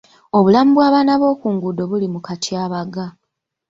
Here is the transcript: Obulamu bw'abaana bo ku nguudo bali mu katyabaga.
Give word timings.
Obulamu 0.37 0.71
bw'abaana 0.75 1.13
bo 1.21 1.29
ku 1.39 1.47
nguudo 1.53 1.83
bali 1.91 2.07
mu 2.13 2.19
katyabaga. 2.25 3.05